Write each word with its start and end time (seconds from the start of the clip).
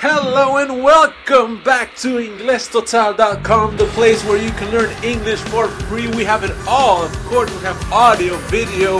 Hello 0.00 0.58
and 0.58 0.84
welcome 0.84 1.60
back 1.64 1.96
to 1.96 2.18
InglesTotal.com, 2.18 3.76
the 3.76 3.86
place 3.86 4.24
where 4.24 4.40
you 4.40 4.52
can 4.52 4.70
learn 4.70 4.94
English 5.02 5.40
for 5.40 5.66
free. 5.66 6.06
We 6.06 6.22
have 6.22 6.44
it 6.44 6.52
all. 6.68 7.02
Of 7.02 7.12
course, 7.24 7.52
we 7.52 7.60
have 7.62 7.92
audio, 7.92 8.36
video. 8.46 8.98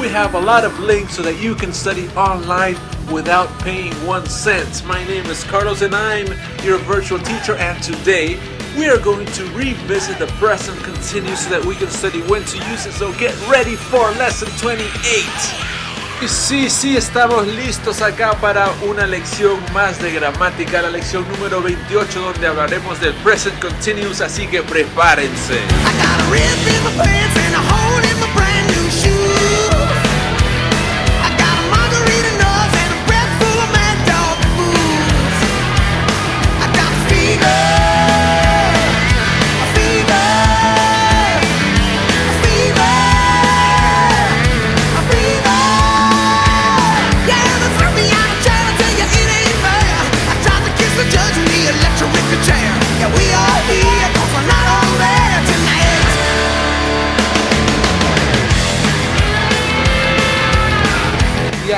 We 0.00 0.08
have 0.08 0.32
a 0.32 0.40
lot 0.40 0.64
of 0.64 0.80
links 0.80 1.16
so 1.16 1.20
that 1.24 1.42
you 1.42 1.54
can 1.54 1.74
study 1.74 2.08
online 2.16 2.74
without 3.12 3.50
paying 3.60 3.92
one 4.06 4.24
cent. 4.24 4.82
My 4.86 5.04
name 5.04 5.26
is 5.26 5.44
Carlos 5.44 5.82
and 5.82 5.94
I'm 5.94 6.28
your 6.64 6.78
virtual 6.78 7.18
teacher 7.18 7.56
and 7.56 7.82
today 7.82 8.40
we 8.78 8.88
are 8.88 8.98
going 8.98 9.26
to 9.26 9.44
revisit 9.48 10.18
the 10.18 10.28
present 10.38 10.82
continuous 10.82 11.44
so 11.44 11.50
that 11.50 11.62
we 11.62 11.74
can 11.74 11.90
study 11.90 12.22
when 12.22 12.44
to 12.44 12.56
use 12.70 12.86
it. 12.86 12.92
So 12.92 13.12
get 13.18 13.36
ready 13.46 13.76
for 13.76 14.10
lesson 14.12 14.48
28. 14.56 15.89
Sí, 16.28 16.68
sí, 16.68 16.96
estamos 16.96 17.46
listos 17.46 18.02
acá 18.02 18.32
para 18.34 18.70
una 18.86 19.06
lección 19.06 19.58
más 19.72 20.00
de 20.02 20.12
gramática, 20.12 20.82
la 20.82 20.90
lección 20.90 21.24
número 21.28 21.62
28 21.62 22.20
donde 22.20 22.46
hablaremos 22.46 23.00
del 23.00 23.14
present 23.14 23.58
continuous, 23.58 24.20
así 24.20 24.46
que 24.46 24.62
prepárense. 24.62 25.60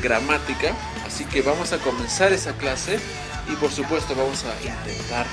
gramática, 0.01 0.75
así 1.05 1.25
que 1.25 1.41
vamos 1.41 1.73
a 1.73 1.77
comenzar 1.79 2.33
esa 2.33 2.53
clase 2.57 2.99
y 3.51 3.55
por 3.55 3.71
supuesto 3.71 4.15
vamos 4.15 4.43
a 4.43 4.53
intentar 4.61 5.25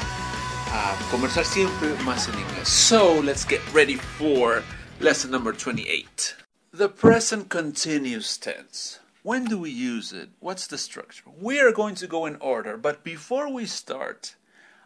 a 0.73 0.97
conversar 1.11 1.45
siempre 1.45 1.89
más 2.05 2.29
en 2.29 2.39
inglés. 2.39 2.69
So 2.69 3.21
let's 3.23 3.45
get 3.47 3.61
ready 3.75 3.97
for 3.97 4.63
Lesson 5.01 5.31
number 5.31 5.53
28. 5.53 6.37
The 6.73 6.89
present 6.89 7.51
continuous 7.51 8.39
tense. 8.39 9.01
When 9.23 9.45
do 9.45 9.59
we 9.59 9.71
use 9.71 10.13
it? 10.13 10.31
What's 10.41 10.67
the 10.67 10.79
structure? 10.79 11.25
We 11.41 11.61
are 11.61 11.73
going 11.73 11.95
to 11.97 12.07
go 12.07 12.25
in 12.27 12.37
order, 12.41 12.77
but 12.77 13.05
before 13.05 13.53
we 13.53 13.67
start, 13.67 14.35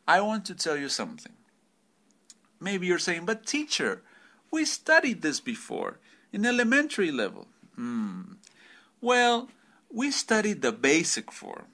I 0.06 0.20
want 0.20 0.44
to 0.46 0.54
tell 0.54 0.76
you 0.76 0.88
something. 0.88 1.32
Maybe 2.60 2.86
you're 2.86 2.98
saying, 2.98 3.26
but 3.26 3.46
teacher, 3.46 4.02
we 4.50 4.64
studied 4.64 5.22
this 5.22 5.40
before 5.40 5.98
in 6.32 6.46
elementary 6.46 7.10
level. 7.10 7.48
Hmm. 7.74 8.22
Well, 9.00 9.48
we 9.90 10.10
studied 10.10 10.62
the 10.62 10.72
basic 10.72 11.30
form, 11.30 11.66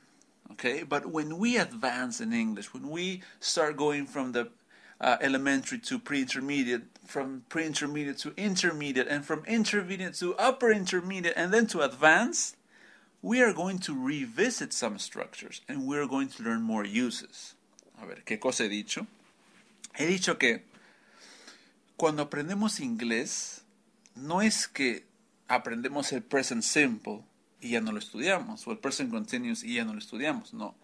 okay? 0.53 0.83
But 0.83 1.07
when 1.07 1.39
we 1.39 1.57
advance 1.57 2.21
in 2.21 2.33
English, 2.33 2.75
when 2.75 2.91
we 2.91 3.23
start 3.41 3.77
going 3.77 4.07
from 4.07 4.33
the 4.33 4.51
uh, 5.01 5.17
elementary 5.21 5.79
to 5.79 5.99
pre-intermediate, 5.99 6.83
from 7.07 7.45
pre-intermediate 7.49 8.19
to 8.19 8.33
intermediate, 8.37 9.09
and 9.09 9.25
from 9.25 9.45
intermediate 9.47 10.15
to 10.15 10.35
upper 10.37 10.71
intermediate, 10.71 11.35
and 11.37 11.53
then 11.53 11.67
to 11.69 11.81
advanced, 11.81 12.57
we 13.21 13.41
are 13.41 13.53
going 13.53 13.79
to 13.79 13.95
revisit 13.95 14.73
some 14.73 14.99
structures 14.99 15.61
and 15.69 15.87
we're 15.87 16.09
going 16.09 16.29
to 16.29 16.43
learn 16.43 16.61
more 16.61 16.85
uses. 16.85 17.55
A 18.03 18.05
ver, 18.05 18.25
¿qué 18.25 18.41
cosa 18.41 18.65
he 18.65 18.69
dicho? 18.69 19.07
He 19.95 20.07
dicho 20.07 20.37
que 20.37 20.65
cuando 21.97 22.23
aprendemos 22.23 22.81
inglés, 22.81 23.63
no 24.17 24.43
es 24.43 24.67
que 24.67 25.07
aprendemos 25.47 26.13
el 26.13 26.23
present 26.23 26.63
simple 26.63 27.21
y 27.61 27.71
ya 27.71 27.81
no 27.81 27.93
lo 27.93 28.01
estudiamos, 28.01 28.67
o 28.67 28.73
el 28.73 28.79
present 28.79 29.11
continuous 29.11 29.63
y 29.63 29.77
ya 29.77 29.85
no 29.85 29.93
lo 29.93 30.01
estudiamos, 30.01 30.53
no 30.53 30.75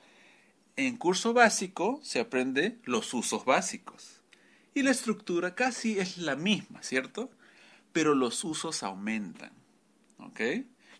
en 0.78 0.96
curso 0.96 1.32
básico 1.32 1.98
se 2.04 2.20
aprende 2.20 2.78
los 2.84 3.12
usos 3.12 3.44
básicos. 3.44 4.20
Y 4.74 4.82
la 4.82 4.92
estructura 4.92 5.56
casi 5.56 5.98
es 5.98 6.18
la 6.18 6.36
misma, 6.36 6.84
¿cierto? 6.84 7.32
Pero 7.92 8.14
los 8.14 8.44
usos 8.44 8.84
aumentan. 8.84 9.50
¿Ok? 10.18 10.40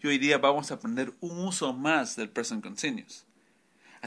Y 0.03 0.07
hoy 0.09 0.19
día 0.19 0.39
vamos 0.39 0.73
a 0.73 0.75
aprender 0.75 1.15
un 1.21 1.39
uso 1.39 1.73
más 1.73 2.17
del 2.17 2.29
present 2.29 2.61
continuous. 2.65 3.25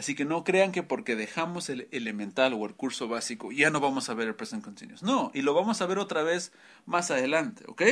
Así 0.02 0.16
que 0.16 0.26
no 0.26 0.44
crean 0.44 0.72
que 0.72 0.82
porque 0.82 1.16
dejamos 1.16 1.70
el 1.70 1.88
elemental 1.92 2.54
o 2.54 2.66
el 2.66 2.74
curso 2.74 3.08
básico 3.08 3.52
ya 3.52 3.70
no 3.70 3.80
vamos 3.80 4.10
a 4.10 4.16
ver 4.16 4.28
el 4.28 4.34
present 4.34 4.64
continuous. 4.64 5.04
No, 5.04 5.30
y 5.36 5.44
lo 5.44 5.54
vamos 5.54 5.80
a 5.80 5.86
ver 5.86 6.00
otra 6.00 6.24
vez 6.24 6.52
más 6.88 7.12
adelante, 7.12 7.66
¿ok? 7.68 7.84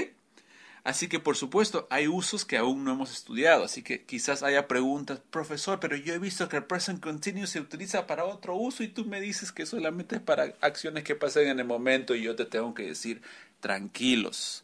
Así 0.84 1.08
que 1.08 1.20
por 1.20 1.38
supuesto 1.38 1.86
hay 1.92 2.08
usos 2.08 2.46
que 2.46 2.58
aún 2.58 2.84
no 2.84 2.94
hemos 2.94 3.12
estudiado, 3.12 3.64
así 3.64 3.84
que 3.84 4.06
quizás 4.06 4.42
haya 4.42 4.68
preguntas, 4.68 5.22
profesor, 5.30 5.80
pero 5.80 5.96
yo 5.98 6.16
he 6.16 6.18
visto 6.18 6.50
que 6.50 6.58
el 6.58 6.64
present 6.64 7.00
continuous 7.00 7.52
se 7.52 7.60
utiliza 7.60 8.08
para 8.08 8.26
otro 8.26 8.56
uso 8.56 8.82
y 8.82 8.88
tú 8.88 9.06
me 9.06 9.22
dices 9.22 9.52
que 9.52 9.68
solamente 9.68 10.16
es 10.16 10.22
para 10.24 10.56
acciones 10.62 11.04
que 11.04 11.14
pasen 11.14 11.48
en 11.48 11.60
el 11.60 11.68
momento 11.68 12.16
y 12.16 12.24
yo 12.24 12.36
te 12.36 12.46
tengo 12.46 12.74
que 12.74 12.88
decir 12.88 13.22
tranquilos, 13.60 14.64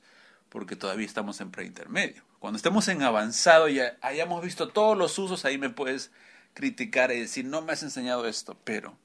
porque 0.50 0.75
todavía 0.75 1.05
estamos 1.05 1.39
en 1.41 1.51
preintermedio. 1.51 2.23
Cuando 2.39 2.57
estemos 2.57 2.88
en 2.88 3.03
avanzado 3.03 3.69
y 3.69 3.81
hayamos 4.01 4.44
visto 4.44 4.69
todos 4.69 4.97
los 4.97 5.19
usos, 5.19 5.45
ahí 5.45 5.59
me 5.59 5.69
puedes 5.69 6.09
criticar 6.55 7.11
y 7.11 7.19
decir, 7.19 7.45
no 7.45 7.61
me 7.61 7.73
has 7.73 7.83
enseñado 7.83 8.25
esto, 8.27 8.57
pero 8.63 8.97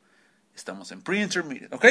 estamos 0.54 0.90
en 0.92 1.02
pre-intermediate, 1.02 1.74
¿ok? 1.74 1.86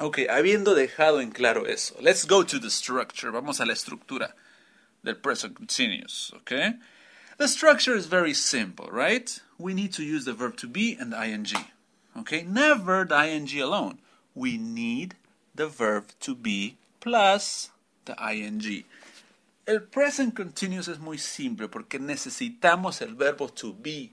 Ok, 0.00 0.18
habiendo 0.28 0.74
dejado 0.74 1.20
en 1.20 1.30
claro 1.30 1.66
eso, 1.66 1.96
let's 2.00 2.26
go 2.26 2.44
to 2.44 2.60
the 2.60 2.70
structure. 2.70 3.32
Vamos 3.32 3.60
a 3.60 3.66
la 3.66 3.72
estructura 3.72 4.34
del 5.02 5.16
present 5.16 5.56
continuous, 5.56 6.32
okay? 6.34 6.74
The 7.38 7.48
structure 7.48 7.96
is 7.96 8.06
very 8.06 8.34
simple, 8.34 8.90
right? 8.90 9.40
We 9.58 9.74
need 9.74 9.92
to 9.94 10.02
use 10.02 10.24
the 10.24 10.34
verb 10.34 10.56
to 10.58 10.68
be 10.68 10.96
and 10.98 11.12
the 11.12 11.24
ing, 11.24 11.46
okay? 12.16 12.42
Never 12.42 13.04
the 13.04 13.26
ing 13.26 13.48
alone. 13.60 14.00
We 14.34 14.56
need 14.56 15.14
the 15.54 15.66
verb 15.66 16.06
to 16.20 16.34
be 16.34 16.76
plus 17.00 17.70
the 18.04 18.14
ing. 18.20 18.84
El 19.66 19.80
present 19.80 20.34
continuous 20.34 20.88
es 20.88 20.98
muy 20.98 21.18
simple 21.18 21.68
porque 21.68 21.98
necesitamos 21.98 23.02
el 23.02 23.14
verbo 23.14 23.48
to 23.48 23.72
be 23.72 24.12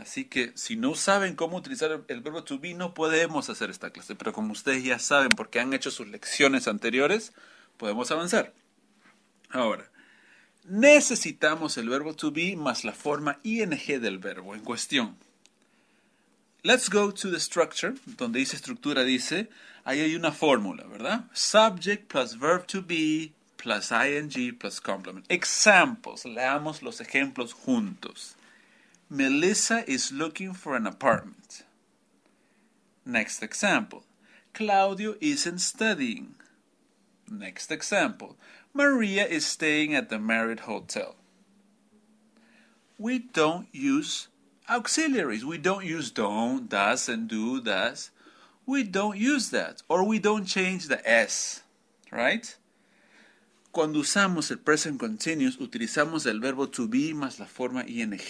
Así 0.00 0.24
que 0.24 0.52
si 0.54 0.76
no 0.76 0.94
saben 0.94 1.36
cómo 1.36 1.58
utilizar 1.58 2.04
el 2.08 2.20
verbo 2.22 2.42
to 2.42 2.58
be, 2.58 2.72
no 2.72 2.94
podemos 2.94 3.50
hacer 3.50 3.68
esta 3.68 3.90
clase. 3.90 4.14
Pero 4.14 4.32
como 4.32 4.52
ustedes 4.52 4.82
ya 4.82 4.98
saben 4.98 5.28
porque 5.28 5.60
han 5.60 5.74
hecho 5.74 5.90
sus 5.90 6.08
lecciones 6.08 6.68
anteriores, 6.68 7.34
podemos 7.76 8.10
avanzar. 8.10 8.54
Ahora, 9.50 9.90
necesitamos 10.64 11.76
el 11.76 11.90
verbo 11.90 12.14
to 12.14 12.32
be 12.32 12.56
más 12.56 12.82
la 12.82 12.92
forma 12.92 13.40
ing 13.42 13.76
del 14.00 14.18
verbo 14.18 14.54
en 14.54 14.62
cuestión. 14.62 15.16
Let's 16.62 16.88
go 16.88 17.12
to 17.12 17.30
the 17.30 17.40
structure, 17.40 17.94
donde 18.06 18.38
dice 18.38 18.56
estructura, 18.56 19.04
dice, 19.04 19.50
ahí 19.84 20.00
hay 20.00 20.14
una 20.14 20.32
fórmula, 20.32 20.84
¿verdad? 20.84 21.24
Subject 21.34 22.10
plus 22.10 22.38
verb 22.38 22.66
to 22.66 22.80
be 22.82 23.32
plus 23.58 23.90
ing 23.90 24.56
plus 24.56 24.80
complement. 24.80 25.26
Examples, 25.28 26.24
leamos 26.24 26.82
los 26.82 27.02
ejemplos 27.02 27.52
juntos. 27.52 28.36
Melissa 29.10 29.84
is 29.90 30.12
looking 30.12 30.54
for 30.54 30.76
an 30.76 30.86
apartment. 30.86 31.64
Next 33.04 33.42
example. 33.42 34.04
Claudio 34.54 35.16
isn't 35.20 35.58
studying. 35.58 36.36
Next 37.28 37.70
example. 37.70 38.36
Maria 38.72 39.26
is 39.26 39.46
staying 39.46 39.94
at 39.94 40.08
the 40.08 40.18
Marriott 40.18 40.60
Hotel. 40.60 41.16
we 43.00 43.18
don't 43.18 43.66
use 43.72 44.28
auxiliaries. 44.68 45.42
We 45.42 45.56
don't 45.56 45.86
use 45.86 46.10
don't, 46.10 46.68
does, 46.68 47.08
and 47.08 47.26
do, 47.26 47.58
does. 47.62 48.10
We 48.66 48.84
don't 48.84 49.16
use 49.16 49.48
that. 49.50 49.82
Or 49.88 50.06
we 50.06 50.18
don't 50.18 50.44
change 50.44 50.86
the 50.86 51.00
S. 51.08 51.62
Right? 52.12 52.54
Cuando 53.72 54.00
usamos 54.00 54.50
el 54.50 54.58
present 54.58 55.00
continuous, 55.00 55.56
utilizamos 55.56 56.26
el 56.26 56.40
verbo 56.40 56.66
to 56.66 56.86
be 56.88 57.14
más 57.14 57.40
la 57.40 57.46
forma 57.46 57.84
ing. 57.88 58.20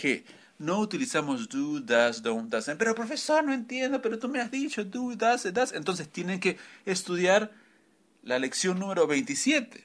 No 0.60 0.78
utilizamos 0.80 1.48
do, 1.48 1.80
does, 1.80 2.20
don't, 2.20 2.50
doesn't. 2.50 2.76
Pero 2.76 2.94
profesor, 2.94 3.42
no 3.42 3.54
entiendo, 3.54 4.02
pero 4.02 4.18
tú 4.18 4.28
me 4.28 4.42
has 4.42 4.50
dicho 4.50 4.84
do, 4.84 5.16
does, 5.16 5.50
does. 5.54 5.72
Entonces 5.72 6.06
tienen 6.10 6.38
que 6.38 6.58
estudiar 6.84 7.50
la 8.22 8.38
lección 8.38 8.78
número 8.78 9.06
27. 9.06 9.82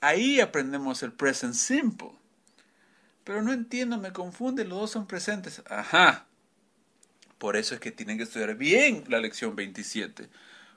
Ahí 0.00 0.40
aprendemos 0.40 1.02
el 1.02 1.12
present 1.12 1.52
simple. 1.52 2.08
Pero 3.22 3.42
no 3.42 3.52
entiendo, 3.52 3.98
me 3.98 4.14
confunde, 4.14 4.64
los 4.64 4.80
dos 4.80 4.90
son 4.92 5.06
presentes. 5.06 5.62
Ajá. 5.68 6.24
Por 7.36 7.56
eso 7.56 7.74
es 7.74 7.80
que 7.82 7.90
tienen 7.90 8.16
que 8.16 8.22
estudiar 8.22 8.54
bien 8.56 9.04
la 9.08 9.20
lección 9.20 9.54
27. 9.54 10.30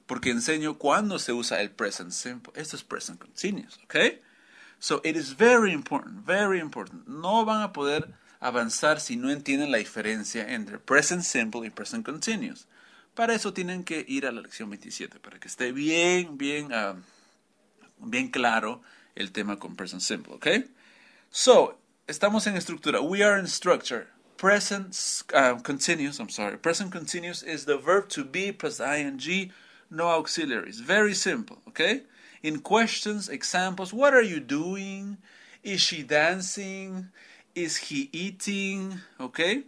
Porque 0.07 0.29
enseño 0.29 0.77
cuándo 0.77 1.19
se 1.19 1.31
usa 1.31 1.61
el 1.61 1.71
present 1.71 2.11
simple. 2.11 2.51
Esto 2.57 2.75
es 2.75 2.83
present 2.83 3.17
continuous, 3.17 3.79
¿ok? 3.85 3.95
So 4.77 4.99
it 5.05 5.15
is 5.15 5.37
very 5.37 5.71
important, 5.71 6.25
very 6.25 6.59
important. 6.59 7.07
No 7.07 7.45
van 7.45 7.61
a 7.61 7.71
poder 7.71 8.13
avanzar 8.45 8.99
si 8.99 9.15
no 9.15 9.31
entienden 9.31 9.71
la 9.71 9.79
diferencia 9.79 10.53
entre 10.53 10.77
present 10.77 11.23
simple 11.23 11.65
y 11.65 11.71
present 11.71 12.05
continuous. 12.05 12.67
Para 13.15 13.33
eso 13.33 13.53
tienen 13.53 13.83
que 13.83 14.05
ir 14.07 14.27
a 14.27 14.31
la 14.31 14.41
lección 14.41 14.69
27, 14.69 15.19
para 15.19 15.39
que 15.39 15.47
esté 15.47 15.71
bien, 15.71 16.37
bien, 16.37 16.71
uh, 16.71 16.95
bien 17.97 18.29
claro 18.29 18.81
el 19.15 19.31
tema 19.31 19.57
con 19.57 19.75
present 19.75 20.01
simple, 20.01 20.35
¿ok? 20.35 20.47
So, 21.31 21.79
estamos 22.07 22.45
en 22.45 22.55
estructura. 22.55 23.01
We 23.01 23.23
are 23.23 23.39
in 23.39 23.47
structure. 23.47 24.07
Present 24.37 24.95
uh, 25.33 25.59
continuous, 25.63 26.19
I'm 26.19 26.29
sorry. 26.29 26.57
Present 26.57 26.91
continuous 26.91 27.41
is 27.41 27.65
the 27.65 27.77
verb 27.77 28.09
to 28.09 28.23
be 28.23 28.51
plus 28.51 28.79
ing, 28.79 29.51
no 29.89 30.07
auxiliaries. 30.09 30.81
Very 30.81 31.15
simple, 31.15 31.61
okay? 31.69 32.03
In 32.43 32.59
questions, 32.59 33.27
examples, 33.27 33.91
what 33.91 34.13
are 34.13 34.21
you 34.21 34.39
doing? 34.39 35.17
Is 35.63 35.81
she 35.81 36.03
dancing? 36.03 37.09
Is 37.55 37.89
he 37.89 38.09
eating? 38.11 39.01
Okay? 39.17 39.65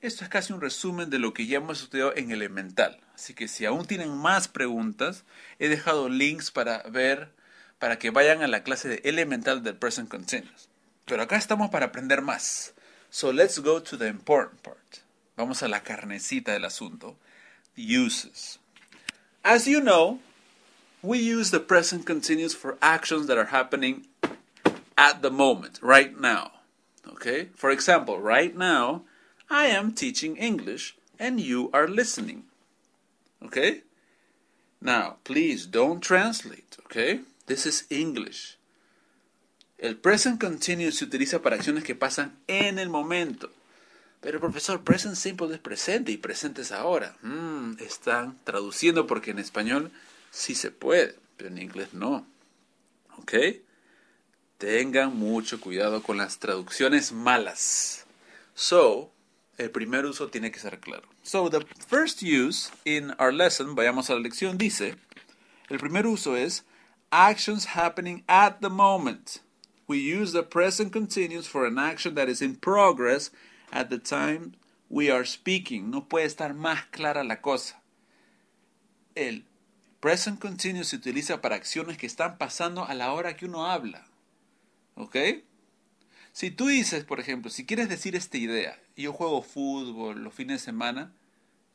Esto 0.00 0.24
es 0.24 0.30
casi 0.30 0.52
un 0.52 0.60
resumen 0.60 1.08
de 1.08 1.20
lo 1.20 1.32
que 1.32 1.46
ya 1.46 1.58
hemos 1.58 1.80
estudiado 1.80 2.12
en 2.16 2.32
elemental. 2.32 2.98
Así 3.14 3.32
que 3.32 3.46
si 3.46 3.64
aún 3.64 3.86
tienen 3.86 4.10
más 4.10 4.48
preguntas, 4.48 5.22
he 5.60 5.68
dejado 5.68 6.08
links 6.08 6.50
para 6.50 6.82
ver, 6.90 7.30
para 7.78 8.00
que 8.00 8.10
vayan 8.10 8.42
a 8.42 8.48
la 8.48 8.64
clase 8.64 8.88
de 8.88 9.00
elemental 9.04 9.62
del 9.62 9.76
present 9.76 10.08
continuous. 10.08 10.68
Pero 11.06 11.22
acá 11.22 11.36
estamos 11.36 11.70
para 11.70 11.86
aprender 11.86 12.22
más. 12.22 12.74
So 13.10 13.32
let's 13.32 13.60
go 13.60 13.80
to 13.80 13.96
the 13.96 14.08
important 14.08 14.60
part. 14.60 14.98
Vamos 15.36 15.62
a 15.62 15.68
la 15.68 15.84
carnecita 15.84 16.52
del 16.52 16.64
asunto. 16.64 17.16
Uses. 17.76 18.58
As 19.44 19.66
you 19.66 19.80
know, 19.80 20.18
we 21.02 21.18
use 21.18 21.52
the 21.52 21.60
present 21.60 22.04
continuous 22.04 22.54
for 22.54 22.76
actions 22.82 23.28
that 23.28 23.38
are 23.38 23.50
happening 23.52 24.08
at 24.96 25.22
the 25.22 25.30
moment, 25.30 25.78
right 25.80 26.18
now. 26.20 26.61
Okay? 27.22 27.50
For 27.54 27.70
example, 27.70 28.18
right 28.18 28.56
now, 28.56 29.04
I 29.48 29.66
am 29.66 29.92
teaching 29.92 30.36
English 30.36 30.96
and 31.20 31.38
you 31.38 31.70
are 31.72 31.86
listening. 31.86 32.44
Okay? 33.44 33.82
Now, 34.80 35.18
please 35.22 35.66
don't 35.66 36.00
translate, 36.00 36.76
okay? 36.86 37.20
This 37.46 37.64
is 37.64 37.86
English. 37.90 38.58
El 39.78 39.94
present 39.94 40.40
continuous 40.40 40.98
se 40.98 41.04
utiliza 41.04 41.40
para 41.42 41.54
acciones 41.54 41.84
que 41.84 41.94
pasan 41.94 42.38
en 42.48 42.80
el 42.80 42.88
momento. 42.88 43.50
Pero 44.20 44.40
profesor, 44.40 44.82
present 44.82 45.14
simple 45.14 45.54
es 45.54 45.60
presente 45.60 46.10
y 46.10 46.16
presente 46.16 46.62
es 46.62 46.72
ahora. 46.72 47.16
Mm, 47.22 47.74
están 47.78 48.38
traduciendo 48.42 49.06
porque 49.06 49.30
en 49.30 49.38
español 49.38 49.92
sí 50.32 50.56
se 50.56 50.72
puede, 50.72 51.14
pero 51.36 51.50
en 51.50 51.58
inglés 51.58 51.94
no. 51.94 52.26
¿Ok? 53.18 53.34
Tengan 54.62 55.18
mucho 55.18 55.60
cuidado 55.60 56.04
con 56.04 56.18
las 56.18 56.38
traducciones 56.38 57.10
malas. 57.10 58.06
So, 58.54 59.10
el 59.58 59.72
primer 59.72 60.06
uso 60.06 60.28
tiene 60.28 60.52
que 60.52 60.60
ser 60.60 60.78
claro. 60.78 61.02
So, 61.24 61.50
the 61.50 61.66
first 61.88 62.22
use 62.22 62.70
in 62.84 63.12
our 63.18 63.32
lesson, 63.32 63.74
vayamos 63.74 64.08
a 64.08 64.14
la 64.14 64.20
lección, 64.20 64.56
dice, 64.58 64.94
el 65.68 65.78
primer 65.80 66.06
uso 66.06 66.36
es 66.36 66.62
actions 67.10 67.74
happening 67.74 68.22
at 68.28 68.60
the 68.60 68.68
moment. 68.68 69.40
We 69.88 69.98
use 69.98 70.32
the 70.32 70.44
present 70.44 70.92
continuous 70.92 71.48
for 71.48 71.66
an 71.66 71.76
action 71.76 72.14
that 72.14 72.28
is 72.28 72.40
in 72.40 72.54
progress 72.54 73.32
at 73.72 73.90
the 73.90 73.98
time 73.98 74.52
we 74.88 75.10
are 75.10 75.24
speaking. 75.24 75.90
No 75.90 76.02
puede 76.02 76.26
estar 76.26 76.54
más 76.54 76.84
clara 76.92 77.24
la 77.24 77.40
cosa. 77.40 77.82
El 79.16 79.42
present 80.00 80.38
continuous 80.38 80.90
se 80.90 80.96
utiliza 80.98 81.40
para 81.40 81.56
acciones 81.56 81.98
que 81.98 82.06
están 82.06 82.38
pasando 82.38 82.84
a 82.84 82.94
la 82.94 83.12
hora 83.12 83.34
que 83.34 83.46
uno 83.46 83.66
habla. 83.66 84.06
¿Ok? 84.94 85.16
Si 86.32 86.50
tú 86.50 86.68
dices, 86.68 87.04
por 87.04 87.20
ejemplo, 87.20 87.50
si 87.50 87.66
quieres 87.66 87.88
decir 87.88 88.16
esta 88.16 88.38
idea, 88.38 88.78
yo 88.96 89.12
juego 89.12 89.42
fútbol 89.42 90.22
los 90.22 90.34
fines 90.34 90.60
de 90.60 90.64
semana, 90.64 91.12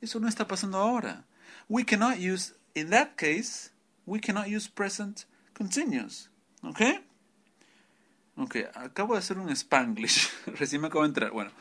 eso 0.02 0.20
no 0.20 0.28
está 0.28 0.48
pasando 0.48 0.78
ahora. 0.78 1.26
We 1.70 1.86
cannot 1.86 2.18
use, 2.18 2.54
in 2.74 2.90
that 2.90 3.16
case, 3.16 3.72
we 4.06 4.20
cannot 4.20 4.48
use 4.48 4.70
present 4.70 5.26
continuous. 5.54 6.30
¿Ok? 6.64 6.82
Ok, 8.38 8.56
acabo 8.74 9.14
de 9.14 9.20
hacer 9.20 9.38
un 9.38 9.50
spanglish. 9.50 10.30
Recién 10.46 10.82
me 10.82 10.88
acabo 10.88 11.04
de 11.04 11.10
entrar. 11.10 11.32
Bueno, 11.32 11.52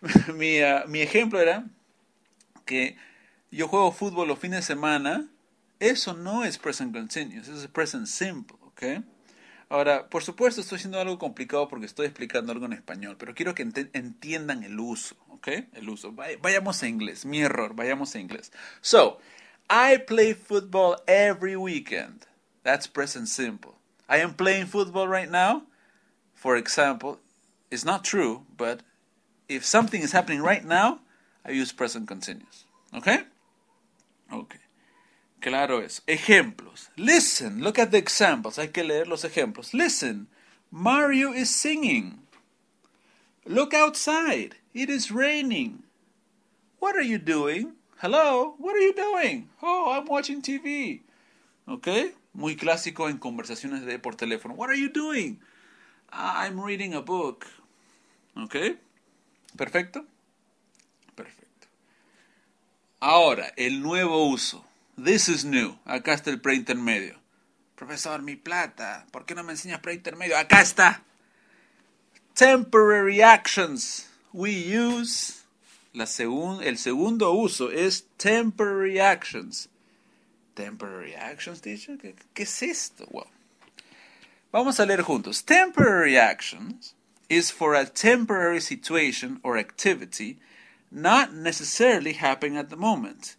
mi, 0.34 0.62
uh, 0.62 0.88
mi 0.88 1.00
ejemplo 1.00 1.40
era 1.40 1.64
que 2.64 2.96
yo 3.50 3.68
juego 3.68 3.92
fútbol 3.92 4.28
los 4.28 4.38
fines 4.38 4.60
de 4.60 4.62
semana. 4.62 5.28
Eso 5.78 6.14
no 6.14 6.44
es 6.44 6.58
present 6.58 6.94
continuous, 6.94 7.48
eso 7.48 7.60
es 7.60 7.66
present 7.66 8.06
simple. 8.06 8.56
¿Ok? 8.62 8.82
Ahora, 9.72 10.10
por 10.10 10.22
supuesto, 10.22 10.60
estoy 10.60 10.76
haciendo 10.76 11.00
algo 11.00 11.18
complicado 11.18 11.66
porque 11.66 11.86
estoy 11.86 12.04
explicando 12.04 12.52
algo 12.52 12.66
en 12.66 12.74
español, 12.74 13.16
pero 13.16 13.34
quiero 13.34 13.54
que 13.54 13.62
entiendan 13.62 14.64
el 14.64 14.78
uso, 14.78 15.16
¿ok? 15.30 15.48
El 15.72 15.88
uso. 15.88 16.12
Vayamos 16.12 16.82
a 16.82 16.88
inglés, 16.88 17.24
mi 17.24 17.40
error, 17.40 17.74
vayamos 17.74 18.14
a 18.14 18.18
inglés. 18.18 18.52
So, 18.82 19.18
I 19.70 19.96
play 20.06 20.34
football 20.34 20.96
every 21.06 21.56
weekend. 21.56 22.26
That's 22.62 22.86
present 22.86 23.28
simple. 23.28 23.72
I 24.10 24.18
am 24.18 24.34
playing 24.34 24.66
football 24.66 25.08
right 25.08 25.30
now. 25.30 25.62
For 26.34 26.58
example, 26.58 27.20
it's 27.70 27.86
not 27.86 28.04
true, 28.04 28.44
but 28.54 28.82
if 29.48 29.64
something 29.64 30.02
is 30.02 30.12
happening 30.12 30.42
right 30.42 30.66
now, 30.66 31.00
I 31.46 31.52
use 31.52 31.72
present 31.72 32.06
continuous. 32.06 32.66
Okay? 32.92 33.20
Okay. 34.30 34.61
Claro 35.42 35.82
es. 35.82 36.02
Ejemplos. 36.06 36.88
Listen, 36.96 37.62
look 37.64 37.80
at 37.80 37.90
the 37.90 37.98
examples. 37.98 38.58
Hay 38.58 38.68
que 38.68 38.84
leer 38.84 39.08
los 39.08 39.24
ejemplos. 39.24 39.74
Listen, 39.74 40.28
Mario 40.70 41.34
is 41.34 41.50
singing. 41.50 42.20
Look 43.44 43.74
outside. 43.74 44.54
It 44.72 44.88
is 44.88 45.10
raining. 45.10 45.82
What 46.78 46.94
are 46.94 47.02
you 47.02 47.18
doing? 47.18 47.72
Hello, 48.00 48.54
what 48.58 48.76
are 48.76 48.80
you 48.80 48.94
doing? 48.94 49.48
Oh, 49.60 49.90
I'm 49.90 50.06
watching 50.06 50.42
TV. 50.42 51.02
¿Ok? 51.66 51.88
Muy 52.32 52.54
clásico 52.54 53.08
en 53.08 53.18
conversaciones 53.18 53.84
de 53.84 53.98
por 53.98 54.14
teléfono. 54.14 54.54
What 54.54 54.70
are 54.70 54.78
you 54.78 54.90
doing? 54.90 55.40
I'm 56.12 56.60
reading 56.60 56.94
a 56.94 57.00
book. 57.00 57.46
¿Ok? 58.36 58.78
¿Perfecto? 59.56 60.04
Perfecto. 61.16 61.66
Ahora, 63.00 63.52
el 63.56 63.82
nuevo 63.82 64.28
uso. 64.28 64.64
This 64.96 65.28
is 65.28 65.44
new. 65.44 65.76
Acá 65.86 66.14
está 66.14 66.30
el 66.30 66.40
preintermedio. 66.40 67.16
Profesor, 67.76 68.22
mi 68.22 68.36
plata. 68.36 69.06
¿Por 69.10 69.24
qué 69.24 69.34
no 69.34 69.42
me 69.42 69.52
enseñas 69.52 69.80
preintermedio? 69.80 70.36
Acá 70.36 70.60
está. 70.60 71.02
Temporary 72.34 73.22
actions. 73.22 74.08
We 74.32 74.52
use. 74.52 75.42
La 75.94 76.06
segun, 76.06 76.62
el 76.62 76.78
segundo 76.78 77.32
uso 77.32 77.70
es 77.70 78.06
temporary 78.16 78.98
actions. 78.98 79.68
Temporary 80.54 81.14
actions, 81.14 81.60
teacher? 81.60 81.98
¿Qué, 81.98 82.14
qué 82.34 82.42
es 82.44 82.62
esto? 82.62 83.06
Well, 83.10 83.26
vamos 84.52 84.78
a 84.80 84.86
leer 84.86 85.02
juntos. 85.02 85.44
Temporary 85.44 86.16
actions 86.16 86.94
is 87.28 87.50
for 87.50 87.74
a 87.74 87.84
temporary 87.84 88.60
situation 88.60 89.40
or 89.42 89.58
activity 89.58 90.38
not 90.90 91.32
necessarily 91.32 92.12
happening 92.12 92.58
at 92.58 92.68
the 92.68 92.76
moment. 92.76 93.36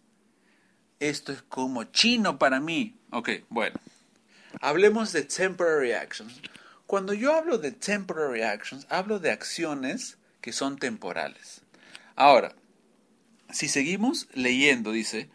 Esto 1.00 1.32
es 1.32 1.42
como 1.42 1.84
chino 1.84 2.38
para 2.38 2.60
mí. 2.60 2.96
Ok, 3.10 3.30
bueno. 3.48 3.78
Hablemos 4.60 5.12
de 5.12 5.24
temporary 5.24 5.92
actions. 5.92 6.40
Cuando 6.86 7.12
yo 7.14 7.34
hablo 7.34 7.58
de 7.58 7.72
temporary 7.72 8.42
actions, 8.42 8.86
hablo 8.88 9.18
de 9.18 9.30
acciones 9.30 10.18
que 10.40 10.52
son 10.52 10.78
temporales. 10.78 11.62
Ahora, 12.14 12.54
si 13.50 13.68
seguimos 13.68 14.28
leyendo, 14.34 14.92
dice, 14.92 15.28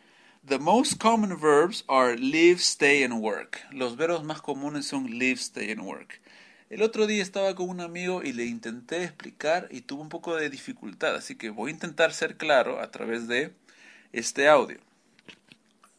The 0.45 0.57
most 0.57 0.99
common 0.99 1.39
verbs 1.39 1.83
are 1.87 2.15
live, 2.15 2.59
stay 2.59 3.03
and 3.03 3.21
work. 3.21 3.59
Los 3.71 3.97
verbos 3.97 4.23
más 4.23 4.41
comunes 4.41 4.87
son 4.87 5.05
live, 5.19 5.39
stay 5.39 5.71
and 5.71 5.81
work. 5.81 6.21
El 6.69 6.81
otro 6.81 7.07
día 7.07 7.21
estaba 7.21 7.55
con 7.55 7.69
un 7.69 7.81
amigo 7.81 8.23
y 8.23 8.31
le 8.31 8.45
intenté 8.45 9.03
explicar 9.03 9.67
y 9.71 9.81
tuvo 9.81 10.01
un 10.01 10.09
poco 10.09 10.35
de 10.35 10.49
dificultad, 10.49 11.15
así 11.15 11.35
que 11.35 11.49
voy 11.49 11.71
a 11.71 11.73
intentar 11.73 12.13
ser 12.13 12.37
claro 12.37 12.79
a 12.79 12.91
través 12.91 13.27
de 13.27 13.53
este 14.13 14.47
audio. 14.47 14.79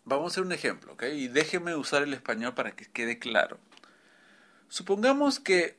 Vamos 0.04 0.24
a 0.24 0.28
hacer 0.32 0.44
un 0.44 0.52
ejemplo, 0.52 0.92
¿ok? 0.92 1.04
Y 1.14 1.28
déjeme 1.28 1.74
usar 1.74 2.02
el 2.02 2.14
español 2.14 2.54
para 2.54 2.72
que 2.72 2.86
quede 2.86 3.18
claro. 3.18 3.58
Supongamos 4.68 5.40
que 5.40 5.78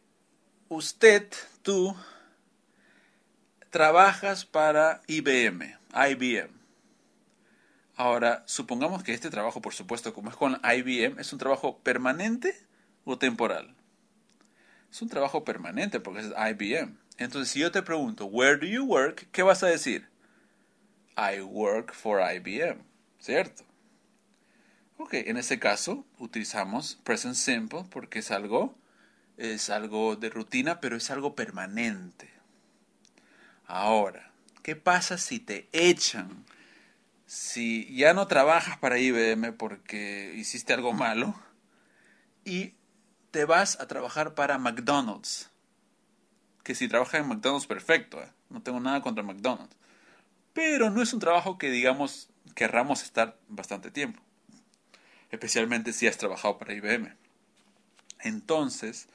usted, 0.70 1.28
tú, 1.62 1.96
trabajas 3.72 4.46
para 4.46 5.02
IBM, 5.08 5.78
IBM. 5.94 6.50
Ahora, 7.96 8.44
supongamos 8.46 9.04
que 9.04 9.14
este 9.14 9.30
trabajo, 9.30 9.62
por 9.62 9.74
supuesto, 9.74 10.14
como 10.14 10.30
es 10.30 10.36
con 10.36 10.60
IBM, 10.64 11.20
es 11.20 11.32
un 11.34 11.40
trabajo 11.40 11.78
permanente 11.80 12.56
o 13.06 13.18
temporal. 13.18 13.76
Es 14.92 15.02
un 15.02 15.10
trabajo 15.10 15.44
permanente 15.46 16.00
porque 16.00 16.22
es 16.22 16.28
IBM. 16.28 16.98
Entonces, 17.18 17.50
si 17.50 17.60
yo 17.60 17.72
te 17.72 17.82
pregunto, 17.82 18.26
where 18.26 18.58
do 18.58 18.66
you 18.66 18.84
work? 18.84 19.28
¿Qué 19.32 19.44
vas 19.44 19.64
a 19.64 19.68
decir? 19.68 20.08
I 21.16 21.42
work 21.42 21.94
for 21.94 22.20
IBM, 22.20 22.84
¿cierto? 23.20 23.64
Ok, 25.04 25.16
en 25.16 25.38
ese 25.38 25.58
caso 25.58 26.06
utilizamos 26.20 27.00
present 27.04 27.34
simple 27.34 27.86
porque 27.90 28.20
es 28.20 28.30
algo, 28.30 28.78
es 29.36 29.72
algo 29.72 30.16
de 30.16 30.30
rutina, 30.30 30.80
pero 30.80 30.96
es 30.96 31.10
algo 31.10 31.34
permanente. 31.34 32.30
Ahora, 33.66 34.32
¿qué 34.62 34.76
pasa 34.76 35.18
si 35.18 35.40
te 35.40 35.68
echan? 35.72 36.46
Si 37.26 37.92
ya 37.96 38.14
no 38.14 38.28
trabajas 38.28 38.78
para 38.78 39.00
IBM 39.00 39.54
porque 39.54 40.36
hiciste 40.36 40.72
algo 40.72 40.94
malo 40.94 41.34
y 42.46 42.76
te 43.32 43.46
vas 43.46 43.80
a 43.80 43.88
trabajar 43.88 44.36
para 44.36 44.60
McDonald's. 44.60 45.50
Que 46.64 46.76
si 46.76 46.88
trabajas 46.88 47.22
en 47.22 47.28
McDonald's, 47.28 47.66
perfecto, 47.66 48.22
¿eh? 48.22 48.32
no 48.52 48.62
tengo 48.62 48.80
nada 48.80 49.02
contra 49.02 49.24
McDonald's. 49.24 49.76
Pero 50.54 50.92
no 50.92 51.02
es 51.02 51.12
un 51.12 51.20
trabajo 51.20 51.58
que, 51.58 51.72
digamos, 51.72 52.30
querramos 52.54 53.02
estar 53.02 53.40
bastante 53.48 53.90
tiempo. 53.90 54.22
Especialmente 55.32 55.94
si 55.94 56.08
has 56.08 56.18
trabajado 56.18 56.58
para 56.58 56.74
IBM. 56.74 57.14
Entonces, 58.20 59.08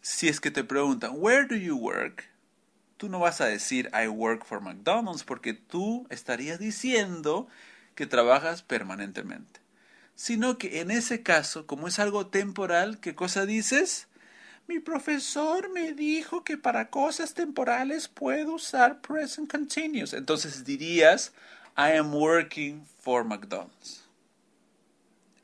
si 0.00 0.28
es 0.28 0.40
que 0.40 0.50
te 0.50 0.64
preguntan, 0.64 1.12
¿Where 1.16 1.46
do 1.46 1.56
you 1.56 1.76
work? 1.76 2.24
Tú 2.96 3.08
no 3.08 3.18
vas 3.18 3.40
a 3.40 3.46
decir 3.46 3.90
I 3.92 4.08
work 4.08 4.46
for 4.46 4.62
McDonald's 4.62 5.24
porque 5.24 5.52
tú 5.52 6.06
estarías 6.08 6.58
diciendo 6.58 7.48
que 7.94 8.06
trabajas 8.06 8.62
permanentemente 8.62 9.66
sino 10.16 10.56
que 10.56 10.80
en 10.80 10.90
ese 10.90 11.22
caso, 11.22 11.66
como 11.66 11.86
es 11.86 11.98
algo 11.98 12.26
temporal, 12.26 12.98
¿qué 12.98 13.14
cosa 13.14 13.46
dices? 13.46 14.08
Mi 14.66 14.80
profesor 14.80 15.70
me 15.70 15.92
dijo 15.92 16.42
que 16.42 16.56
para 16.56 16.88
cosas 16.88 17.34
temporales 17.34 18.08
puedo 18.08 18.54
usar 18.54 19.00
present 19.00 19.48
continuous. 19.48 20.14
Entonces 20.14 20.64
dirías, 20.64 21.32
I 21.76 21.98
am 21.98 22.12
working 22.14 22.84
for 23.00 23.22
McDonald's. 23.24 24.05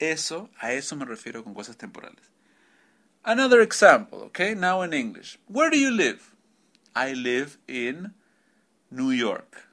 Eso, 0.03 0.51
a 0.59 0.73
eso 0.73 0.97
me 0.97 1.05
refiero 1.05 1.45
con 1.45 1.55
cosas 1.55 1.77
temporales. 1.77 2.25
Another 3.23 3.61
example, 3.61 4.19
okay? 4.25 4.53
Now 4.53 4.83
in 4.83 4.93
English. 4.93 5.39
Where 5.47 5.71
do 5.71 5.79
you 5.79 5.93
live? 5.93 6.35
I 6.93 7.15
live 7.15 7.57
in 7.69 8.13
New 8.91 9.13
York. 9.13 9.69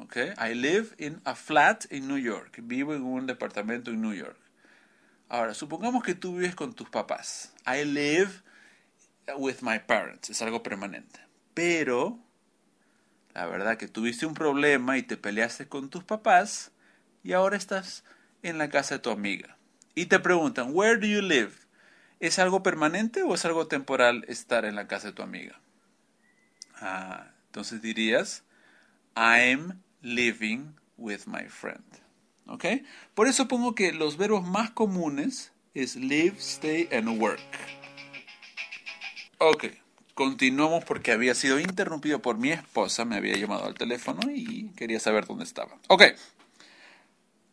Okay? 0.00 0.32
I 0.38 0.54
live 0.54 0.94
in 0.96 1.20
a 1.24 1.34
flat 1.34 1.86
in 1.90 2.06
New 2.06 2.18
York. 2.18 2.60
Vivo 2.62 2.94
en 2.94 3.02
un 3.02 3.26
departamento 3.26 3.90
en 3.90 4.00
New 4.00 4.14
York. 4.14 4.38
Ahora, 5.28 5.54
supongamos 5.54 6.04
que 6.04 6.14
tú 6.14 6.36
vives 6.36 6.54
con 6.54 6.72
tus 6.72 6.88
papás. 6.88 7.52
I 7.66 7.82
live 7.82 8.30
with 9.36 9.60
my 9.62 9.80
parents. 9.80 10.30
Es 10.30 10.40
algo 10.40 10.62
permanente. 10.62 11.18
Pero, 11.54 12.20
la 13.34 13.46
verdad 13.46 13.76
que 13.76 13.88
tuviste 13.88 14.24
un 14.24 14.34
problema 14.34 14.98
y 14.98 15.02
te 15.02 15.16
peleaste 15.16 15.66
con 15.66 15.90
tus 15.90 16.04
papás 16.04 16.70
y 17.24 17.32
ahora 17.32 17.56
estás 17.56 18.04
en 18.42 18.58
la 18.58 18.70
casa 18.70 18.96
de 18.96 19.00
tu 19.00 19.10
amiga. 19.10 19.56
Y 19.94 20.06
te 20.06 20.18
preguntan, 20.18 20.70
where 20.72 20.96
do 20.98 21.06
you 21.06 21.22
live? 21.22 21.52
¿Es 22.20 22.38
algo 22.38 22.62
permanente 22.62 23.22
o 23.22 23.34
es 23.34 23.44
algo 23.44 23.66
temporal 23.66 24.24
estar 24.28 24.64
en 24.64 24.74
la 24.74 24.86
casa 24.86 25.08
de 25.08 25.12
tu 25.12 25.22
amiga? 25.22 25.60
Ah, 26.76 27.32
entonces 27.46 27.82
dirías, 27.82 28.44
I'm 29.16 29.82
living 30.02 30.74
with 30.96 31.22
my 31.26 31.48
friend. 31.48 31.84
¿Ok? 32.46 32.64
Por 33.14 33.28
eso 33.28 33.48
pongo 33.48 33.74
que 33.74 33.92
los 33.92 34.16
verbos 34.16 34.46
más 34.46 34.70
comunes 34.70 35.52
es 35.74 35.96
live, 35.96 36.36
stay 36.38 36.88
and 36.92 37.20
work. 37.20 37.40
Ok, 39.38 39.66
continuamos 40.14 40.84
porque 40.84 41.12
había 41.12 41.34
sido 41.34 41.60
interrumpido 41.60 42.20
por 42.20 42.38
mi 42.38 42.50
esposa, 42.50 43.04
me 43.04 43.16
había 43.16 43.36
llamado 43.36 43.66
al 43.66 43.74
teléfono 43.74 44.20
y 44.30 44.70
quería 44.76 44.98
saber 44.98 45.26
dónde 45.26 45.44
estaba. 45.44 45.78
Ok. 45.88 46.02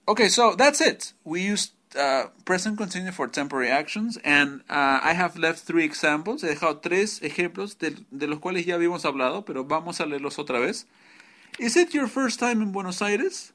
Okay, 0.08 0.30
so 0.30 0.56
that's 0.56 0.82
it. 0.82 1.14
We 1.24 1.42
used 1.42 1.72
uh, 1.98 2.28
present 2.46 2.78
continuous 2.78 3.16
for 3.16 3.28
temporary 3.28 3.70
actions 3.70 4.18
and 4.24 4.62
uh, 4.70 5.00
I 5.02 5.14
have 5.14 5.38
left 5.38 5.64
three 5.64 5.84
examples. 5.84 6.44
He 6.44 6.48
dejado 6.48 6.82
tres 6.82 7.20
ejemplos 7.22 7.78
de, 7.80 7.96
de 8.12 8.28
los 8.28 8.40
cuales 8.40 8.66
ya 8.66 8.76
habíamos 8.76 9.04
hablado, 9.04 9.46
pero 9.46 9.64
vamos 9.64 10.00
a 10.00 10.06
leerlos 10.06 10.38
otra 10.38 10.60
vez. 10.60 10.86
Is 11.58 11.76
it 11.76 11.94
your 11.94 12.08
first 12.08 12.40
time 12.40 12.62
in 12.62 12.72
Buenos 12.72 13.02
Aires? 13.02 13.54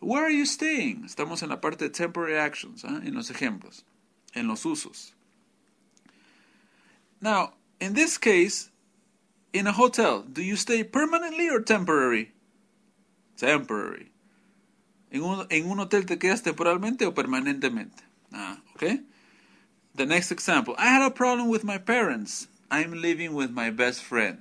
Where 0.00 0.24
are 0.24 0.30
you 0.30 0.46
staying? 0.46 1.04
Estamos 1.04 1.42
en 1.42 1.50
la 1.50 1.60
parte 1.60 1.84
de 1.84 1.90
temporary 1.90 2.36
actions, 2.36 2.82
¿eh? 2.82 3.06
en 3.06 3.14
los 3.14 3.30
ejemplos, 3.30 3.84
en 4.34 4.48
los 4.48 4.64
usos. 4.64 5.12
Now, 7.20 7.52
in 7.80 7.94
this 7.94 8.18
case, 8.18 8.70
in 9.52 9.68
a 9.68 9.72
hotel, 9.72 10.22
do 10.22 10.42
you 10.42 10.56
stay 10.56 10.82
permanently 10.82 11.48
or 11.48 11.60
temporary? 11.60 12.32
Temporary. 13.36 14.11
En 15.12 15.22
un, 15.22 15.46
en 15.50 15.70
un 15.70 15.78
hotel 15.78 16.06
te 16.06 16.18
quedas 16.18 16.42
temporalmente 16.42 17.04
o 17.06 17.12
permanentemente. 17.12 18.02
Ah, 18.32 18.58
okay. 18.74 19.02
The 19.94 20.06
next 20.06 20.32
example. 20.32 20.74
I 20.78 20.86
had 20.86 21.02
a 21.02 21.10
problem 21.10 21.48
with 21.48 21.64
my 21.64 21.76
parents. 21.76 22.48
I'm 22.70 22.92
living 22.92 23.34
with 23.34 23.50
my 23.50 23.70
best 23.70 24.02
friend. 24.02 24.38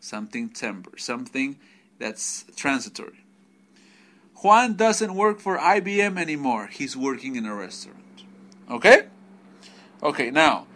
Something 0.00 0.48
temporary. 0.48 0.98
Something 0.98 1.56
that's 2.00 2.44
transitory. 2.56 3.24
Juan 4.42 4.74
doesn't 4.74 5.14
work 5.14 5.38
for 5.38 5.56
IBM 5.56 6.18
anymore. 6.18 6.66
He's 6.66 6.96
working 6.96 7.36
in 7.36 7.46
a 7.46 7.54
restaurant. 7.54 8.24
Okay? 8.68 9.06
Okay, 10.02 10.32
now. 10.32 10.66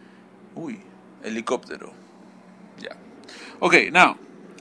Uy, 0.56 0.78
helicóptero. 1.24 1.92
Yeah. 2.78 2.94
Okay, 3.60 3.90
now. 3.90 4.18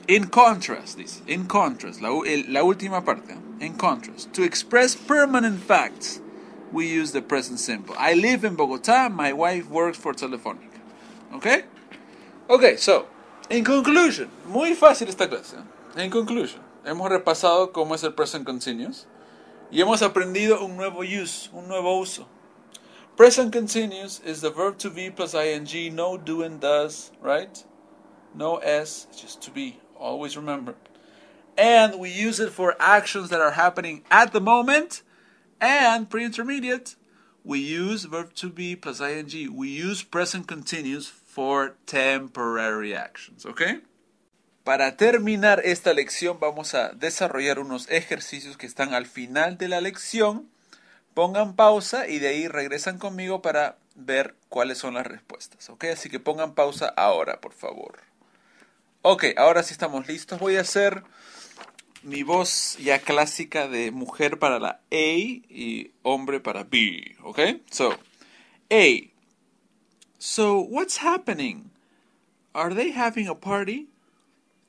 In 0.08 0.28
contrast, 0.28 0.98
this. 0.98 1.20
In 1.26 1.46
contrast, 1.46 2.00
la, 2.00 2.10
la 2.10 2.62
última 2.62 3.04
parte. 3.04 3.36
In 3.60 3.74
contrast, 3.76 4.32
to 4.34 4.44
express 4.44 4.94
permanent 4.94 5.60
facts, 5.60 6.20
we 6.72 6.86
use 6.86 7.12
the 7.12 7.22
present 7.22 7.58
simple. 7.58 7.94
I 7.98 8.14
live 8.14 8.44
in 8.44 8.54
Bogota. 8.54 9.08
My 9.08 9.32
wife 9.32 9.68
works 9.68 9.98
for 9.98 10.12
Telefonica. 10.12 10.80
Okay? 11.34 11.64
Okay, 12.48 12.76
so, 12.76 13.06
in 13.50 13.64
conclusion, 13.64 14.30
muy 14.46 14.76
fácil 14.76 15.08
esta 15.08 15.26
clase. 15.26 15.56
¿eh? 15.56 16.02
En 16.04 16.10
conclusion, 16.10 16.60
hemos 16.84 17.10
repasado 17.10 17.72
cómo 17.72 17.94
es 17.94 18.04
el 18.04 18.12
present 18.12 18.44
continuous 18.44 19.06
y 19.72 19.80
hemos 19.80 20.02
aprendido 20.02 20.64
un 20.64 20.76
nuevo 20.76 21.02
use, 21.02 21.50
un 21.52 21.66
nuevo 21.66 21.98
uso. 21.98 22.28
Present 23.16 23.52
continuous 23.52 24.20
is 24.24 24.40
the 24.40 24.50
verb 24.50 24.78
to 24.78 24.90
be 24.90 25.10
plus 25.10 25.34
ing, 25.34 25.96
no 25.96 26.16
do 26.16 26.42
and 26.42 26.60
does, 26.60 27.10
right? 27.20 27.64
No 28.34 28.58
s, 28.58 29.08
just 29.16 29.40
to 29.42 29.50
be. 29.50 29.80
Always 29.98 30.36
remember. 30.36 30.74
And 31.58 31.98
we 31.98 32.10
use 32.10 32.38
it 32.38 32.52
for 32.52 32.76
actions 32.78 33.30
that 33.30 33.40
are 33.40 33.52
happening 33.52 34.04
at 34.10 34.32
the 34.32 34.40
moment. 34.40 35.02
And 35.60 36.08
pre-intermediate, 36.10 36.96
we 37.44 37.60
use 37.60 38.04
verb 38.04 38.34
to 38.34 38.50
be 38.50 38.76
plus 38.76 39.00
ing. 39.00 39.56
We 39.56 39.68
use 39.68 40.02
present 40.02 40.46
continuous 40.46 41.06
for 41.06 41.76
temporary 41.86 42.94
actions, 42.94 43.46
okay? 43.46 43.80
Para 44.64 44.96
terminar 44.96 45.62
esta 45.64 45.94
lección 45.94 46.40
vamos 46.40 46.74
a 46.74 46.88
desarrollar 46.88 47.60
unos 47.60 47.88
ejercicios 47.88 48.56
que 48.56 48.66
están 48.66 48.94
al 48.94 49.06
final 49.06 49.58
de 49.58 49.68
la 49.68 49.80
lección. 49.80 50.50
Pongan 51.14 51.54
pausa 51.54 52.08
y 52.08 52.18
de 52.18 52.28
ahí 52.28 52.48
regresan 52.48 52.98
conmigo 52.98 53.42
para 53.42 53.78
ver 53.94 54.34
cuáles 54.48 54.78
son 54.78 54.94
las 54.94 55.06
respuestas. 55.06 55.70
¿Ok? 55.70 55.84
Así 55.84 56.10
que 56.10 56.18
pongan 56.18 56.54
pausa 56.54 56.92
ahora, 56.96 57.40
por 57.40 57.52
favor. 57.52 58.05
Ok, 59.08 59.26
ahora 59.36 59.62
sí 59.62 59.72
estamos 59.72 60.08
listos. 60.08 60.40
Voy 60.40 60.56
a 60.56 60.62
hacer 60.62 61.04
mi 62.02 62.24
voz 62.24 62.76
ya 62.80 62.98
clásica 62.98 63.68
de 63.68 63.92
mujer 63.92 64.40
para 64.40 64.58
la 64.58 64.80
A 64.90 65.16
y 65.48 65.92
hombre 66.02 66.40
para 66.40 66.64
B. 66.64 67.14
Ok, 67.22 67.38
So, 67.70 67.94
A. 68.68 69.12
So, 70.18 70.58
what's 70.58 71.04
happening? 71.04 71.70
Are 72.52 72.74
they 72.74 72.90
having 72.90 73.28
a 73.28 73.36
party? 73.36 73.86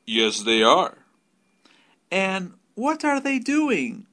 Yes, 0.05 0.43
they 0.43 0.61
are. 0.61 0.99
And 2.11 2.59
what 2.75 3.03
are 3.03 3.19
they 3.19 3.39
doing? 3.39 4.05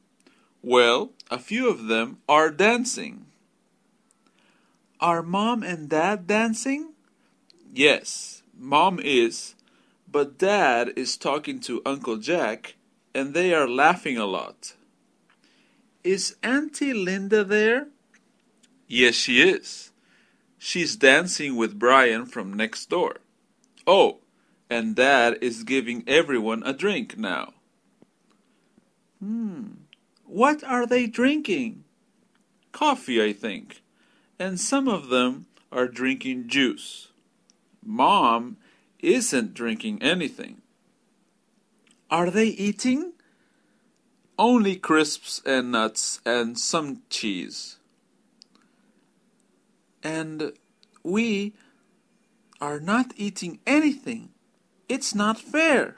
Well, 0.62 1.10
a 1.30 1.38
few 1.38 1.68
of 1.68 1.88
them 1.88 2.22
are 2.26 2.50
dancing. 2.50 3.26
Are 5.00 5.22
mom 5.22 5.62
and 5.62 5.90
dad 5.90 6.26
dancing? 6.26 6.94
Yes, 7.74 8.42
mom 8.58 8.98
is, 9.00 9.54
but 10.14 10.38
dad 10.38 10.92
is 10.94 11.16
talking 11.16 11.58
to 11.58 11.82
Uncle 11.84 12.18
Jack, 12.18 12.76
and 13.16 13.34
they 13.34 13.52
are 13.52 13.68
laughing 13.68 14.16
a 14.16 14.24
lot. 14.24 14.74
Is 16.04 16.36
Auntie 16.40 16.94
Linda 16.94 17.42
there? 17.42 17.88
Yes, 18.86 19.16
she 19.16 19.42
is. 19.42 19.90
She's 20.56 20.94
dancing 20.94 21.56
with 21.56 21.80
Brian 21.80 22.26
from 22.26 22.52
next 22.52 22.88
door. 22.88 23.16
Oh, 23.88 24.18
and 24.70 24.94
Dad 24.94 25.38
is 25.40 25.64
giving 25.64 26.04
everyone 26.06 26.62
a 26.62 26.72
drink 26.72 27.18
now. 27.18 27.54
Hmm, 29.18 29.64
what 30.24 30.62
are 30.62 30.86
they 30.86 31.08
drinking? 31.08 31.82
Coffee, 32.70 33.20
I 33.20 33.32
think. 33.32 33.82
And 34.38 34.60
some 34.60 34.86
of 34.86 35.08
them 35.08 35.46
are 35.72 35.88
drinking 35.88 36.46
juice. 36.46 37.08
Mom 37.84 38.58
isn't 39.04 39.54
drinking 39.54 40.02
anything. 40.02 40.62
Are 42.10 42.30
they 42.30 42.46
eating? 42.46 43.12
Only 44.38 44.76
crisps 44.76 45.40
and 45.46 45.72
nuts 45.72 46.20
and 46.26 46.58
some 46.58 47.02
cheese. 47.10 47.78
And 50.02 50.52
we 51.02 51.54
are 52.60 52.80
not 52.80 53.12
eating 53.16 53.60
anything. 53.66 54.30
It's 54.88 55.14
not 55.14 55.38
fair. 55.38 55.96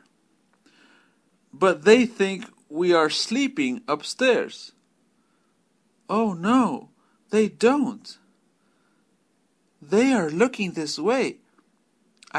But 1.52 1.84
they 1.84 2.06
think 2.06 2.44
we 2.68 2.92
are 2.92 3.10
sleeping 3.10 3.82
upstairs. 3.88 4.72
Oh 6.08 6.34
no, 6.34 6.90
they 7.30 7.48
don't. 7.48 8.18
They 9.80 10.12
are 10.12 10.30
looking 10.30 10.72
this 10.72 10.98
way. 10.98 11.38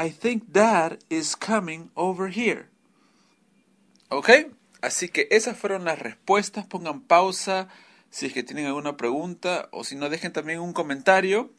I 0.00 0.10
think 0.10 0.52
Dad 0.52 0.98
is 1.10 1.34
coming 1.34 1.90
over 1.96 2.30
here. 2.30 2.66
Ok, 4.10 4.30
así 4.80 5.08
que 5.08 5.26
esas 5.32 5.58
fueron 5.58 5.84
las 5.84 5.98
respuestas. 5.98 6.66
Pongan 6.66 7.00
pausa 7.00 7.66
si 8.08 8.26
es 8.26 8.32
que 8.32 8.44
tienen 8.44 8.66
alguna 8.66 8.96
pregunta 8.96 9.68
o 9.72 9.82
si 9.82 9.96
no, 9.96 10.08
dejen 10.08 10.32
también 10.32 10.60
un 10.60 10.72
comentario. 10.72 11.50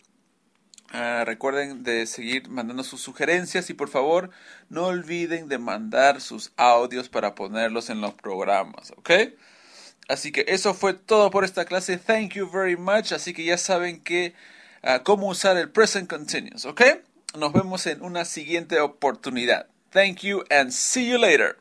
Uh, 0.93 1.25
recuerden 1.25 1.83
de 1.83 2.07
seguir 2.07 2.47
mandando 2.49 2.83
sus 2.83 3.01
sugerencias 3.01 3.69
y 3.69 3.73
por 3.73 3.89
favor 3.89 4.31
no 4.69 4.85
olviden 4.85 5.49
de 5.49 5.57
mandar 5.57 6.21
sus 6.21 6.53
audios 6.55 7.09
para 7.09 7.35
ponerlos 7.35 7.89
en 7.89 7.99
los 7.99 8.13
programas, 8.13 8.91
¿ok? 8.97 9.11
Así 10.07 10.31
que 10.31 10.45
eso 10.47 10.73
fue 10.73 10.93
todo 10.93 11.29
por 11.29 11.43
esta 11.43 11.65
clase. 11.65 11.97
Thank 11.97 12.35
you 12.35 12.49
very 12.49 12.77
much. 12.77 13.11
Así 13.11 13.33
que 13.33 13.43
ya 13.43 13.57
saben 13.57 14.01
que 14.01 14.33
uh, 14.81 15.03
cómo 15.03 15.27
usar 15.27 15.57
el 15.57 15.69
present 15.69 16.09
continuous, 16.09 16.65
¿ok? 16.65 16.81
Nos 17.37 17.53
vemos 17.53 17.85
en 17.85 18.01
una 18.01 18.25
siguiente 18.25 18.79
oportunidad. 18.79 19.67
Thank 19.91 20.21
you 20.21 20.43
and 20.49 20.71
see 20.71 21.07
you 21.07 21.17
later. 21.19 21.57